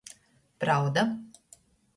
[0.63, 1.03] Prauda.